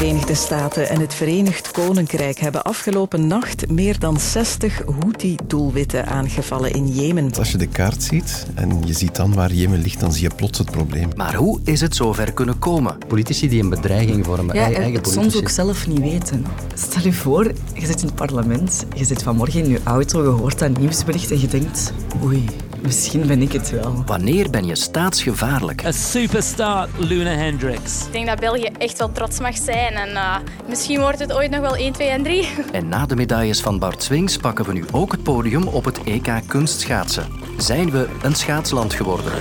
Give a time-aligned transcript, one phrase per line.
[0.00, 6.88] Verenigde Staten en het Verenigd Koninkrijk hebben afgelopen nacht meer dan 60 Houthi-doelwitten aangevallen in
[6.88, 7.32] Jemen.
[7.34, 10.34] Als je de kaart ziet en je ziet dan waar Jemen ligt, dan zie je
[10.34, 11.08] plots het probleem.
[11.16, 12.98] Maar hoe is het zover kunnen komen?
[13.08, 15.30] Politici die een bedreiging vormen, Ja, eigen en eigen het politici.
[15.30, 16.46] soms ook zelf niet weten.
[16.74, 17.44] Stel je voor,
[17.74, 21.30] je zit in het parlement, je zit vanmorgen in je auto, je hoort dat nieuwsbericht
[21.30, 21.92] en je denkt,
[22.24, 22.44] oei,
[22.82, 24.02] misschien ben ik het wel.
[24.06, 25.84] Wanneer ben je staatsgevaarlijk?
[25.84, 28.06] A superstar, Luna Hendricks.
[28.06, 29.92] Ik denk dat België echt wel trots mag zijn.
[29.92, 30.36] En eh,
[30.68, 32.48] misschien wordt het ooit nog wel 1, 2 en 3.
[32.72, 36.02] En na de medailles van Bart Swings pakken we nu ook het podium op het
[36.02, 37.26] EK kunstschaatsen.
[37.56, 39.32] Zijn we een schaatsland geworden?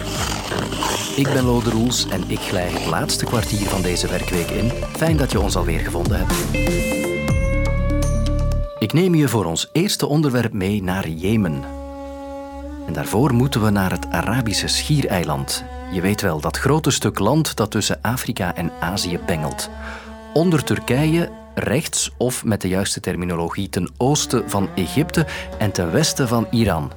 [1.15, 4.71] Ik ben Lode Roels en ik glij het laatste kwartier van deze werkweek in.
[4.95, 6.33] Fijn dat je ons alweer gevonden hebt.
[8.79, 11.78] Ik neem je voor ons eerste onderwerp mee naar Jemen.
[12.89, 15.63] En daarvoor moeten we naar het Arabische schiereiland.
[15.91, 19.69] Je weet wel, dat grote stuk land dat tussen Afrika en Azië pengelt.
[20.33, 25.25] Onder Turkije, rechts of met de juiste terminologie ten oosten van Egypte
[25.57, 26.91] en ten westen van Iran.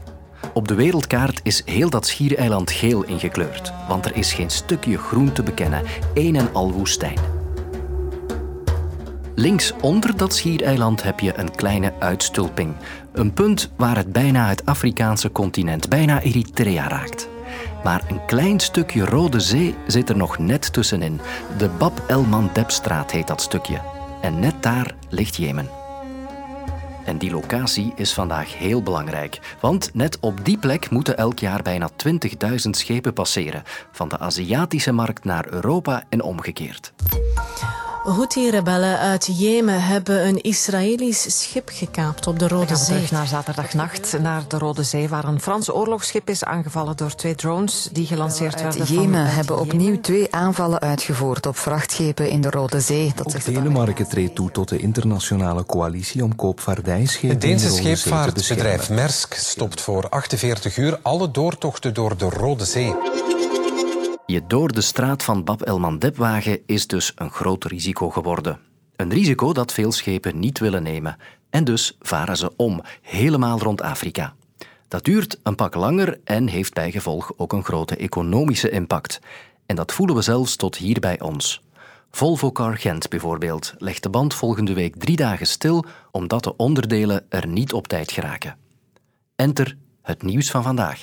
[0.54, 5.32] Op de wereldkaart is heel dat schiereiland geel ingekleurd, want er is geen stukje groen
[5.32, 5.82] te bekennen,
[6.14, 7.18] een en al woestijn.
[9.34, 12.74] Links onder dat schiereiland heb je een kleine uitstulping.
[13.12, 17.28] Een punt waar het bijna het Afrikaanse continent, bijna Eritrea raakt.
[17.84, 21.20] Maar een klein stukje Rode Zee zit er nog net tussenin.
[21.58, 23.80] De Bab el Mandebstraat heet dat stukje.
[24.22, 25.68] En net daar ligt Jemen.
[27.04, 31.62] En die locatie is vandaag heel belangrijk, want net op die plek moeten elk jaar
[31.62, 36.92] bijna 20.000 schepen passeren, van de Aziatische markt naar Europa en omgekeerd.
[38.04, 42.94] Houthi-rebellen uit Jemen hebben een Israëlisch schip gekaapt op de Rode gaan Zee.
[42.94, 47.34] terug naar zaterdagnacht naar de Rode Zee, waar een Frans oorlogsschip is aangevallen door twee
[47.34, 49.70] drones die gelanceerd werden Uit van- Jemen uit hebben Jemen.
[49.72, 53.12] opnieuw twee aanvallen uitgevoerd op vrachtschepen in de Rode Zee.
[53.14, 58.90] Dat het Denemarken treedt toe tot de internationale coalitie om koopvaardijschepen Het Deense de scheepvaartbedrijf.
[58.90, 62.94] Maersk stopt voor 48 uur alle doortochten door de Rode Zee.
[64.32, 68.58] Je door de straat van Bab el Mandeb wagen is dus een groot risico geworden.
[68.96, 71.16] Een risico dat veel schepen niet willen nemen.
[71.50, 74.34] En dus varen ze om, helemaal rond Afrika.
[74.88, 79.20] Dat duurt een pak langer en heeft bij gevolg ook een grote economische impact.
[79.66, 81.62] En dat voelen we zelfs tot hier bij ons.
[82.10, 87.26] Volvo Car Gent bijvoorbeeld legt de band volgende week drie dagen stil omdat de onderdelen
[87.28, 88.56] er niet op tijd geraken.
[89.36, 91.00] Enter het nieuws van vandaag.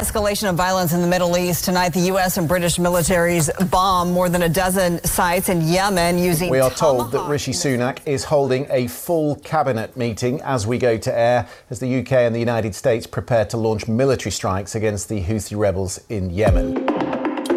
[0.00, 1.66] Escalation of violence in the Middle East.
[1.66, 2.38] Tonight, the U.S.
[2.38, 6.48] and British militaries bomb more than a dozen sites in Yemen using.
[6.50, 10.96] We are told that Rishi Sunak is holding a full cabinet meeting as we go
[10.96, 15.10] to air, as the UK and the United States prepare to launch military strikes against
[15.10, 16.86] the Houthi rebels in Yemen.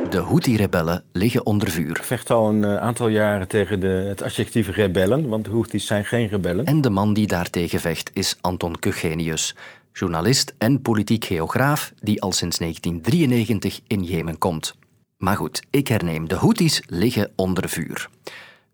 [0.09, 1.99] De Houthi-rebellen liggen onder vuur.
[2.01, 6.05] vecht al een eh, aantal jaren tegen de, het adjectief rebellen, want de Houthis zijn
[6.05, 6.65] geen rebellen.
[6.65, 9.55] En de man die daartegen vecht is Anton Kugenius,
[9.93, 14.75] journalist en politiek geograaf die al sinds 1993 in Jemen komt.
[15.17, 18.09] Maar goed, ik herneem, de Houthis liggen onder vuur.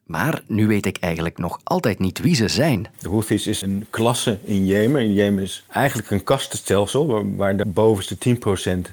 [0.04, 2.88] Maar nu weet ik eigenlijk nog altijd niet wie ze zijn.
[3.00, 5.02] De Houthis is een klasse in Jemen.
[5.02, 8.92] In Jemen is eigenlijk een kastenstelsel waar, de bovenste 10%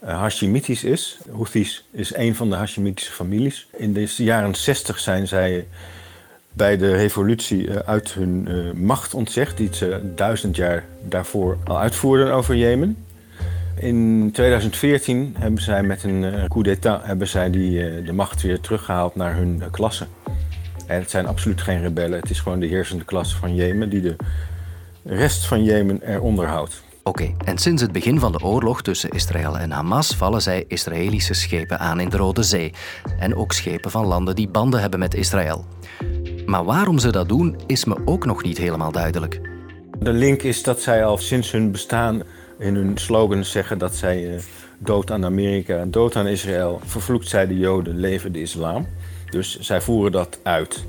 [0.00, 1.18] eh, Hashemitisch is.
[1.32, 3.68] Houthis is een van de Hashemitische families.
[3.76, 5.66] In de jaren 60 zijn zij
[6.58, 11.78] bij de revolutie eh, uit hun eh, macht ontzegd, die ze duizend jaar daarvoor al
[11.78, 13.04] uitvoerden over Jemen.
[13.74, 18.60] In 2014 hebben zij met een eh, coup d'état hebben zij die, de macht weer
[18.60, 20.06] teruggehaald naar hun klasse.
[20.86, 22.20] En het zijn absoluut geen rebellen.
[22.20, 24.16] Het is gewoon de heersende klasse van Jemen die de
[25.04, 26.82] rest van Jemen eronder houdt.
[27.02, 31.34] Oké, en sinds het begin van de oorlog tussen Israël en Hamas vallen zij Israëlische
[31.34, 32.72] schepen aan in de Rode Zee.
[33.18, 35.64] En ook schepen van landen die banden hebben met Israël.
[36.48, 39.40] Maar waarom ze dat doen, is me ook nog niet helemaal duidelijk.
[39.98, 42.22] De link is dat zij al sinds hun bestaan
[42.58, 44.42] in hun slogans zeggen dat zij eh,
[44.78, 48.86] dood aan Amerika, dood aan Israël, vervloekt zij de Joden, leven de islam.
[49.30, 50.84] Dus zij voeren dat uit.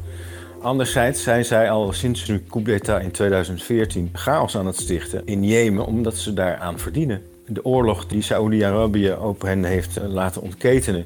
[0.62, 5.44] Anderzijds zijn zij al sinds hun coup d'état in 2014 chaos aan het stichten in
[5.44, 7.22] Jemen, omdat ze daaraan verdienen.
[7.46, 11.06] De oorlog die Saoedi-Arabië op hen heeft eh, laten ontketenen,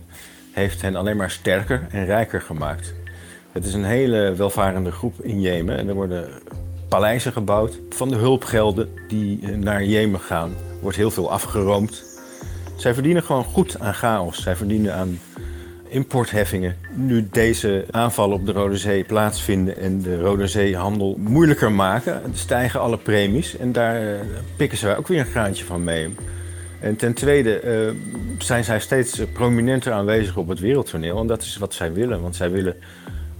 [0.51, 2.93] heeft hen alleen maar sterker en rijker gemaakt.
[3.53, 6.29] Het is een hele welvarende groep in Jemen en er worden
[6.87, 7.79] paleizen gebouwd.
[7.89, 12.03] Van de hulpgelden die eh, naar Jemen gaan, wordt heel veel afgeroomd.
[12.75, 14.41] Zij verdienen gewoon goed aan chaos.
[14.41, 15.19] Zij verdienen aan
[15.87, 16.75] importheffingen.
[16.93, 22.79] Nu deze aanvallen op de Rode Zee plaatsvinden en de Rode Zeehandel moeilijker maken, stijgen
[22.79, 23.57] alle premies.
[23.57, 24.19] En daar eh,
[24.55, 26.15] pikken ze ook weer een graantje van mee.
[26.79, 27.93] En ten tweede eh,
[28.37, 31.19] zijn zij steeds prominenter aanwezig op het wereldtoneel.
[31.19, 32.75] En dat is wat zij willen, want zij willen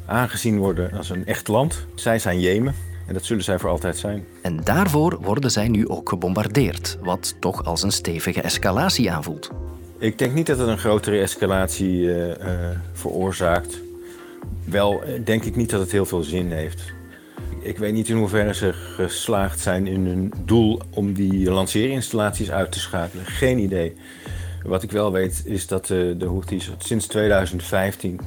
[0.05, 1.85] aangezien worden als een echt land.
[1.95, 2.75] Zij zijn Jemen
[3.07, 4.25] en dat zullen zij voor altijd zijn.
[4.41, 9.49] En daarvoor worden zij nu ook gebombardeerd, wat toch als een stevige escalatie aanvoelt.
[9.97, 12.35] Ik denk niet dat het een grotere escalatie uh, uh,
[12.93, 13.79] veroorzaakt.
[14.63, 16.81] Wel denk ik niet dat het heel veel zin heeft.
[17.59, 22.71] Ik weet niet in hoeverre ze geslaagd zijn in hun doel om die lanceerinstallaties uit
[22.71, 23.25] te schakelen.
[23.25, 23.95] Geen idee.
[24.63, 28.19] Wat ik wel weet is dat de, de Houthis sinds 2015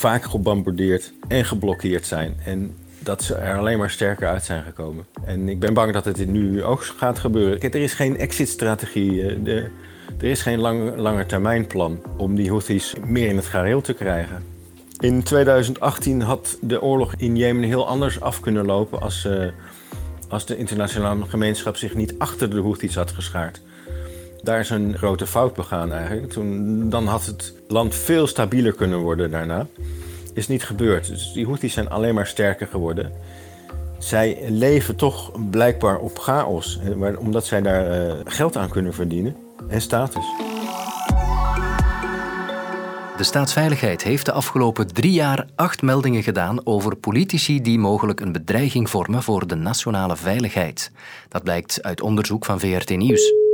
[0.00, 2.36] vaak gebombardeerd en geblokkeerd zijn.
[2.44, 5.06] En dat ze er alleen maar sterker uit zijn gekomen.
[5.24, 7.60] En ik ben bang dat het nu ook gaat gebeuren.
[7.60, 9.22] er is geen exit-strategie.
[10.18, 14.42] Er is geen lang, langetermijnplan om die Houthis meer in het gareel te krijgen.
[14.98, 19.46] In 2018 had de oorlog in Jemen heel anders af kunnen lopen als, uh,
[20.28, 23.60] als de internationale gemeenschap zich niet achter de Houthis had geschaard.
[24.42, 26.32] Daar is een grote fout begaan eigenlijk.
[26.32, 29.66] Toen, dan had het land veel stabieler kunnen worden daarna.
[30.34, 31.06] Is niet gebeurd.
[31.06, 33.12] Dus die Houthis zijn alleen maar sterker geworden.
[33.98, 36.78] Zij leven toch blijkbaar op chaos,
[37.18, 39.36] omdat zij daar uh, geld aan kunnen verdienen
[39.68, 40.24] en status.
[43.16, 48.32] De staatsveiligheid heeft de afgelopen drie jaar acht meldingen gedaan over politici die mogelijk een
[48.32, 50.92] bedreiging vormen voor de nationale veiligheid.
[51.28, 53.49] Dat blijkt uit onderzoek van VRT Nieuws.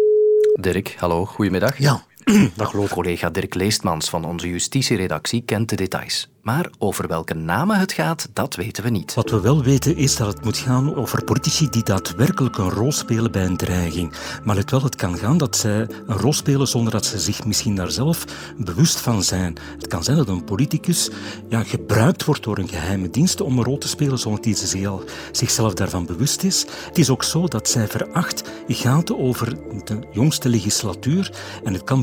[0.59, 1.79] Dirk, hallo, goedemiddag.
[1.79, 2.01] Ja,
[2.57, 6.29] dag Collega Dirk Leestmans van onze justitieredactie kent de details.
[6.47, 9.15] Maar over welke namen het gaat, dat weten we niet.
[9.15, 12.93] Wat we wel weten is dat het moet gaan over politici die daadwerkelijk een rol
[12.93, 14.13] spelen bij een dreiging.
[14.45, 17.45] Maar let wel, het kan gaan dat zij een rol spelen zonder dat ze zich
[17.45, 18.25] misschien daar zelf
[18.57, 19.57] bewust van zijn.
[19.75, 21.11] Het kan zijn dat een politicus
[21.49, 24.99] ja, gebruikt wordt door een geheime dienst om een rol te spelen zonder dat hij
[25.33, 26.67] zichzelf daarvan bewust is.
[26.87, 31.33] Het is ook zo dat zij veracht gaat over de jongste legislatuur.
[31.65, 32.03] En het kan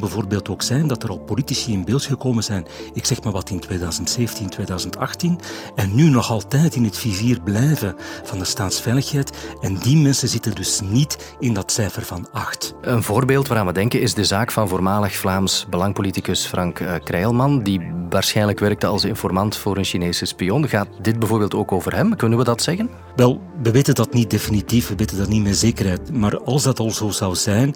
[0.50, 3.60] ook zijn dat er al politici in beeld gekomen zijn, ik zeg maar wat in
[3.60, 5.40] 2017 in 2018
[5.76, 9.32] en nu nog altijd in het vizier blijven van de staatsveiligheid.
[9.62, 12.74] En die mensen zitten dus niet in dat cijfer van 8.
[12.82, 17.64] Een voorbeeld waaraan we denken is de zaak van voormalig Vlaams belangpoliticus Frank uh, Krijlman,
[17.64, 20.68] die waarschijnlijk werkte als informant voor een Chinese spion.
[20.68, 22.16] Gaat dit bijvoorbeeld ook over hem?
[22.16, 22.90] Kunnen we dat zeggen?
[23.16, 26.14] Wel, we weten dat niet definitief, we weten dat niet met zekerheid.
[26.14, 27.76] Maar als dat al zo zou zijn,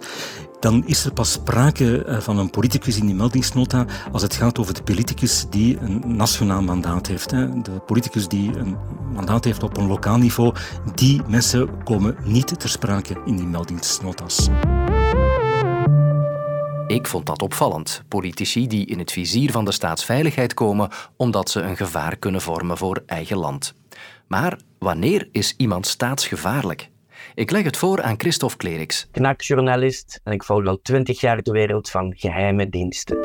[0.60, 4.58] dan is er pas sprake eh, van een politicus in die meldingsnota als het gaat
[4.58, 7.30] over de politicus die een nationaal mandaat heeft.
[7.30, 8.76] De politicus die een
[9.14, 10.54] mandaat heeft op een lokaal niveau,
[10.94, 14.48] die mensen komen niet ter sprake in die meldingsnota's.
[16.86, 18.02] Ik vond dat opvallend.
[18.08, 22.76] Politici die in het vizier van de staatsveiligheid komen omdat ze een gevaar kunnen vormen
[22.76, 23.74] voor eigen land.
[24.26, 26.90] Maar wanneer is iemand staatsgevaarlijk?
[27.34, 29.08] Ik leg het voor aan Christophe Kleriks.
[29.10, 33.18] Knakjournalist en ik volg al twintig jaar de wereld van geheime diensten.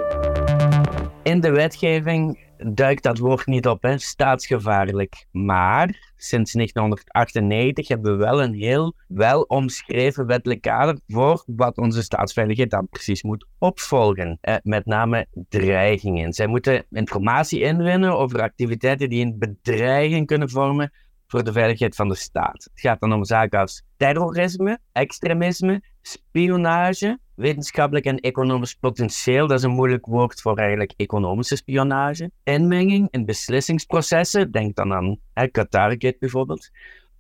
[1.24, 3.98] In de wetgeving duikt dat woord niet op, hè?
[3.98, 5.26] staatsgevaarlijk.
[5.32, 12.04] Maar sinds 1998 hebben we wel een heel wel omschreven wettelijk kader voor wat onze
[12.04, 14.40] staatsveiligheid dan precies moet opvolgen.
[14.64, 16.34] Met name dreigingen.
[16.34, 20.92] Zij moeten informatie inwinnen over activiteiten die een bedreiging kunnen vormen
[21.34, 22.64] voor de veiligheid van de staat.
[22.64, 29.48] Het gaat dan om zaken als terrorisme, extremisme, spionage, wetenschappelijk en economisch potentieel.
[29.48, 32.32] Dat is een moeilijk woord voor eigenlijk economische spionage.
[32.44, 35.18] Inmenging in beslissingsprocessen, denk dan aan
[35.52, 36.70] Qatargate bijvoorbeeld.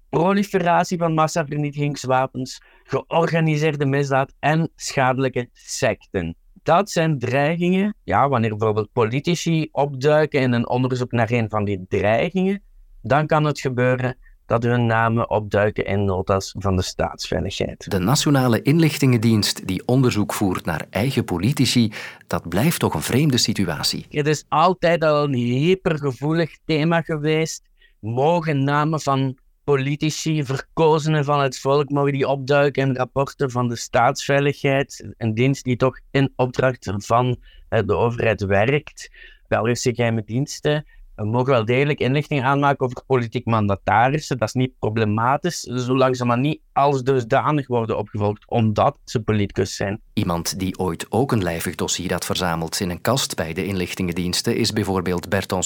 [0.09, 7.95] Proliferatie van massavernietigingswapens, georganiseerde misdaad en schadelijke secten dat zijn dreigingen.
[8.03, 12.63] Ja, wanneer bijvoorbeeld politici opduiken in een onderzoek naar een van die dreigingen,
[13.03, 17.91] dan kan het gebeuren dat hun namen opduiken in notas van de staatsveiligheid.
[17.91, 21.91] De Nationale Inlichtingendienst die onderzoek voert naar eigen politici,
[22.27, 24.05] dat blijft toch een vreemde situatie.
[24.09, 27.61] Het is altijd al een hypergevoelig thema geweest.
[27.99, 33.75] Mogen namen van politici, verkozenen van het volk, mogen die opduiken in rapporten van de
[33.75, 37.37] staatsveiligheid, een dienst die toch in opdracht van
[37.69, 39.11] eh, de overheid werkt.
[39.47, 44.37] Belgische geheime diensten we mogen wel degelijk inlichtingen aanmaken over politiek mandatarissen.
[44.37, 49.75] Dat is niet problematisch, zolang ze maar niet als dusdanig worden opgevolgd omdat ze politicus
[49.75, 50.01] zijn.
[50.13, 54.55] Iemand die ooit ook een lijvig dossier had verzameld in een kast bij de inlichtingendiensten
[54.55, 55.65] is bijvoorbeeld Bertrand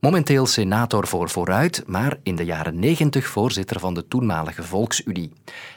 [0.00, 5.32] Momenteel senator voor Vooruit, maar in de jaren 90 voorzitter van de toenmalige Volksunie.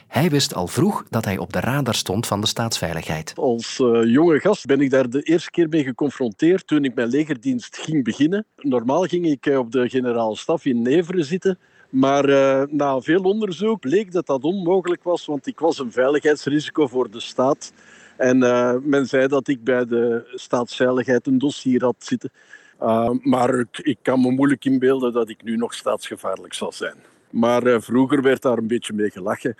[0.08, 3.32] Hij wist al vroeg dat hij op de radar stond van de staatsveiligheid.
[3.36, 7.08] Als uh, jonge gast ben ik daar de eerste keer mee geconfronteerd toen ik mijn
[7.08, 8.46] legerdienst ging beginnen.
[8.56, 11.58] Normaal ging ik eh, op de generaal staf in Neveren zitten.
[11.88, 16.86] Maar uh, na veel onderzoek bleek dat dat onmogelijk was, want ik was een veiligheidsrisico
[16.86, 17.72] voor de staat.
[18.16, 18.38] En
[18.88, 22.30] men zei dat ik bij de staatsveiligheid een dossier had zitten
[22.82, 26.94] Uh, maar ik, ik, kan me moeilijk inbeelden dat ik nu nog staatsgevaarlijk zal zijn.
[27.30, 29.56] Maar uh, vroeger werd daar een beetje mee gelachen.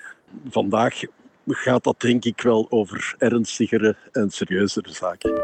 [0.50, 1.00] Vandaag
[1.46, 5.42] gaat dat denk ik wel over ernstigere en serieuzere zaken.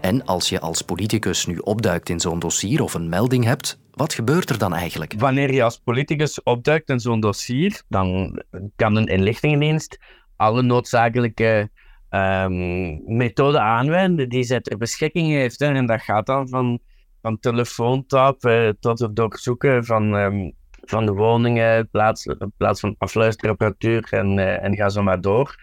[0.00, 4.14] En als je als politicus nu opduikt in zo'n dossier of een melding hebt, wat
[4.14, 5.14] gebeurt er dan eigenlijk?
[5.18, 8.38] Wanneer je als politicus opduikt in zo'n dossier, dan
[8.76, 9.98] kan een inlichtingendienst
[10.36, 11.70] alle noodzakelijke
[12.14, 15.60] um, methoden aanwenden die zij ter beschikking heeft.
[15.60, 16.78] En dat gaat dan van,
[17.22, 20.52] van telefoontap uh, tot het doorzoeken van, um,
[20.84, 22.26] van de woningen, plaats,
[22.56, 25.56] plaats van afluisterapparatuur en, uh, en ga zo maar door.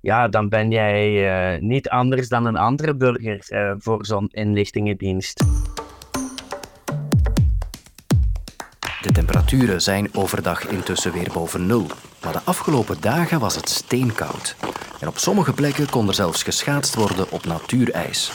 [0.00, 1.10] Ja, dan ben jij
[1.54, 3.44] uh, niet anders dan een andere burger
[3.78, 5.44] voor zo'n inlichtingendienst.
[9.00, 11.86] De temperaturen zijn overdag intussen weer boven nul.
[12.22, 14.56] Maar de afgelopen dagen was het steenkoud.
[15.02, 18.30] En op sommige plekken kon er zelfs geschaatst worden op natuurijs.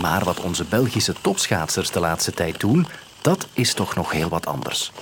[0.00, 2.86] Maar wat onze Belgische topschaatsers de laatste tijd doen,
[3.20, 4.92] dat is toch nog heel wat anders.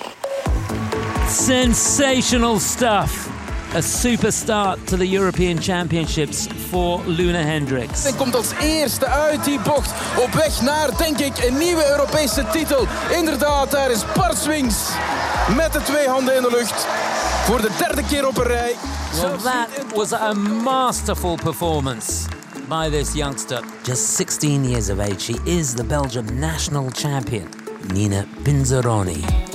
[1.29, 3.29] Sensational stuff!
[3.75, 8.05] A super start to the European Championships voor Luna Hendricks.
[8.05, 12.45] En komt als eerste uit die bocht op weg naar, denk ik, een nieuwe Europese
[12.53, 12.87] titel.
[13.11, 14.77] Inderdaad, daar is Bart Swings
[15.57, 16.87] met de twee handen in de lucht.
[17.45, 18.75] Voor de derde keer op een rij.
[19.13, 20.33] Well, that was a
[20.63, 22.29] masterful performance
[22.69, 23.63] by this youngster.
[23.83, 27.49] Just 16 years of age, she is the Belgium national champion,
[27.93, 29.54] Nina Pinzeroni.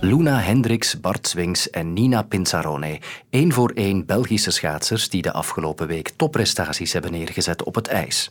[0.00, 3.00] Luna Hendricks, Bart Swings en Nina Pinzarone.
[3.30, 8.30] één voor één Belgische schaatsers die de afgelopen week topprestaties hebben neergezet op het ijs.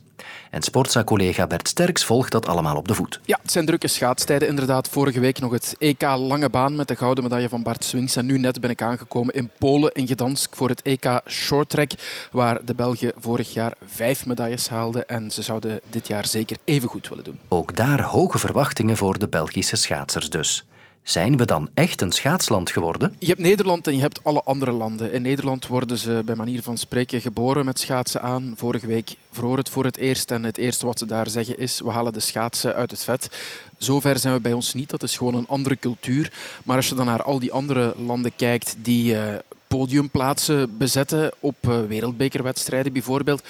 [0.52, 3.20] En sportza-collega Bert Sterks volgt dat allemaal op de voet.
[3.26, 4.90] Ja, het zijn drukke schaatstijden inderdaad.
[4.90, 8.16] Vorige week nog het EK Lange Baan met de gouden medaille van Bart Swings.
[8.16, 11.92] En nu net ben ik aangekomen in Polen, in Gdansk, voor het EK Shorttrack,
[12.32, 15.08] waar de Belgen vorig jaar vijf medailles haalden.
[15.08, 17.40] En ze zouden dit jaar zeker even goed willen doen.
[17.48, 20.66] Ook daar hoge verwachtingen voor de Belgische schaatsers dus.
[21.08, 23.16] Zijn we dan echt een schaatsland geworden?
[23.20, 25.12] Je hebt Nederland en je hebt alle andere landen.
[25.12, 28.54] In Nederland worden ze bij manier van spreken geboren met schaatsen aan.
[28.56, 31.80] Vorige week vroor het voor het eerst en het eerste wat ze daar zeggen is
[31.80, 33.30] we halen de schaatsen uit het vet.
[33.78, 36.32] Zover zijn we bij ons niet, dat is gewoon een andere cultuur.
[36.64, 39.22] Maar als je dan naar al die andere landen kijkt die uh,
[39.68, 43.44] podiumplaatsen bezetten op uh, wereldbekerwedstrijden bijvoorbeeld,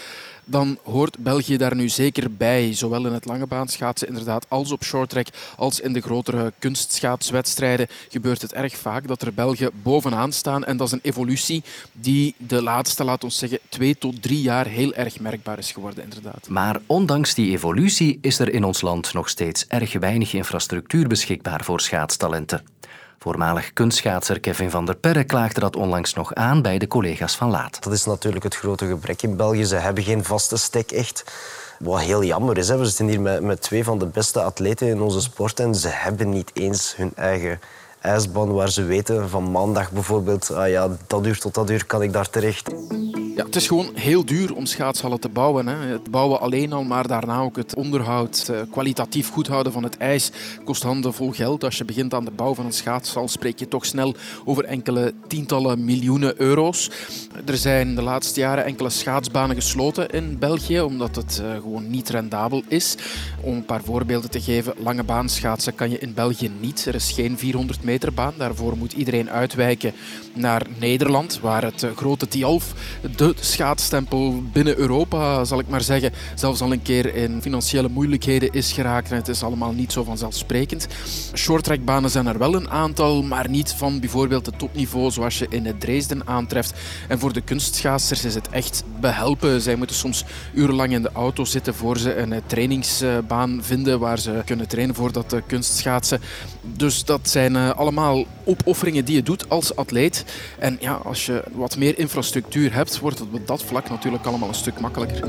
[0.47, 2.73] dan hoort België daar nu zeker bij.
[2.73, 8.41] Zowel in het lange baanschaatsen inderdaad, als op shorttrack, als in de grotere kunstschaatswedstrijden gebeurt
[8.41, 10.65] het erg vaak dat er Belgen bovenaan staan.
[10.65, 14.67] En dat is een evolutie die de laatste, laat ons zeggen, twee tot drie jaar
[14.67, 16.49] heel erg merkbaar is geworden, inderdaad.
[16.49, 21.63] Maar ondanks die evolutie is er in ons land nog steeds erg weinig infrastructuur beschikbaar
[21.63, 22.76] voor schaatstalenten.
[23.27, 27.49] Voormalig kunstschaatser Kevin van der Perre klaagde dat onlangs nog aan bij de collega's van
[27.49, 27.83] Laat.
[27.83, 29.65] Dat is natuurlijk het grote gebrek in België.
[29.65, 31.23] Ze hebben geen vaste stek echt.
[31.79, 32.67] Wat heel jammer is.
[32.67, 32.77] Hè.
[32.77, 35.87] We zitten hier met, met twee van de beste atleten in onze sport en ze
[35.87, 37.59] hebben niet eens hun eigen
[38.01, 42.01] ijsbaan waar ze weten van maandag bijvoorbeeld, ah ja, dat uur tot dat uur kan
[42.01, 42.71] ik daar terecht.
[43.37, 45.67] Ja, het is gewoon heel duur om schaatshallen te bouwen.
[45.67, 45.75] Hè.
[45.75, 49.97] Het bouwen alleen al, maar daarna ook het onderhoud, eh, kwalitatief goed houden van het
[49.97, 50.31] ijs
[50.63, 51.63] kost handen vol geld.
[51.63, 54.15] Als je begint aan de bouw van een schaatshal, spreek je toch snel
[54.45, 56.89] over enkele tientallen miljoenen euro's.
[57.45, 62.09] Er zijn de laatste jaren enkele schaatsbanen gesloten in België, omdat het uh, gewoon niet
[62.09, 62.95] rendabel is.
[63.41, 66.85] Om een paar voorbeelden te geven, lange baan schaatsen kan je in België niet.
[66.85, 68.33] Er is geen 400 meter baan.
[68.37, 69.93] Daarvoor moet iedereen uitwijken
[70.33, 72.73] naar Nederland, waar het uh, grote Tialf
[73.15, 78.51] de schaatsstempel binnen Europa, zal ik maar zeggen, zelfs al een keer in financiële moeilijkheden
[78.51, 79.11] is geraakt.
[79.11, 80.87] En het is allemaal niet zo vanzelfsprekend.
[81.33, 85.65] Shorttrackbanen zijn er wel een aantal, maar niet van bijvoorbeeld het topniveau zoals je in
[85.65, 86.73] het Dresden aantreft.
[87.07, 89.61] En voor de kunstschaatsers is het echt behelpen.
[89.61, 94.41] Zij moeten soms urenlang in de auto zitten voor ze een trainingsbaan vinden waar ze
[94.45, 96.21] kunnen trainen voor dat eh, kunstschaatsen.
[96.61, 100.25] Dus dat zijn eh, allemaal opofferingen die je doet als atleet.
[100.59, 104.49] En ja, als je wat meer infrastructuur hebt, wordt het op dat vlak natuurlijk allemaal
[104.49, 105.27] een stuk makkelijker.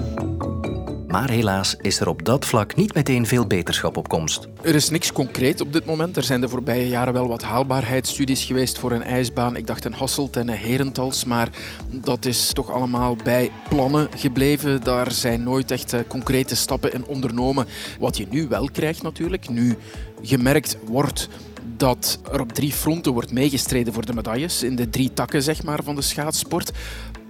[1.08, 4.48] Maar helaas is er op dat vlak niet meteen veel beterschap op komst.
[4.62, 6.16] Er is niks concreet op dit moment.
[6.16, 9.56] Er zijn de voorbije jaren wel wat haalbaarheidsstudies geweest voor een ijsbaan.
[9.56, 11.48] Ik dacht een Hasselt en een Herentals, maar
[11.90, 14.82] dat is toch allemaal bij plannen gebleven.
[14.82, 17.66] Daar zijn nooit echt eh, concrete stappen in ondernomen.
[17.98, 19.76] Wat je nu wel krijgt natuurlijk, nu
[20.22, 21.28] gemerkt wordt
[21.76, 25.62] dat er op drie fronten wordt meegestreden voor de medailles, in de drie takken zeg
[25.62, 26.72] maar, van de schaatsport,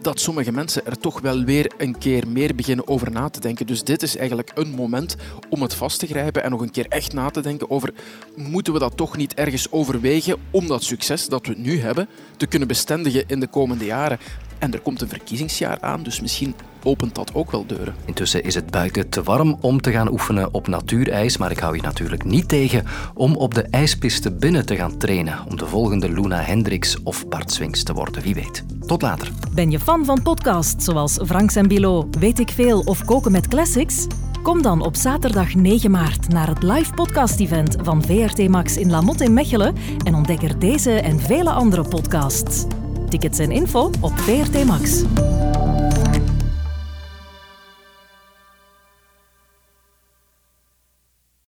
[0.00, 3.66] dat sommige mensen er toch wel weer een keer meer beginnen over na te denken.
[3.66, 5.16] Dus dit is eigenlijk een moment
[5.50, 7.94] om het vast te grijpen en nog een keer echt na te denken over
[8.36, 12.46] moeten we dat toch niet ergens overwegen om dat succes dat we nu hebben te
[12.46, 14.18] kunnen bestendigen in de komende jaren.
[14.58, 17.94] En er komt een verkiezingsjaar aan, dus misschien opent dat ook wel deuren.
[18.04, 21.76] Intussen is het buiten te warm om te gaan oefenen op natuurijs, maar ik hou
[21.76, 22.84] je natuurlijk niet tegen
[23.14, 27.52] om op de ijspiste binnen te gaan trainen om de volgende Luna Hendricks of Bart
[27.52, 28.64] Swings te worden, wie weet.
[28.86, 29.30] Tot later.
[29.54, 33.48] Ben je fan van podcasts zoals Franks en Bilo, Weet ik veel of Koken met
[33.48, 34.06] Classics?
[34.42, 39.24] Kom dan op zaterdag 9 maart naar het live podcast-event van VRT Max in Lamotte
[39.24, 39.74] in Mechelen
[40.04, 42.66] en ontdek er deze en vele andere podcasts.
[43.08, 45.04] Tickets en info op VRT Max.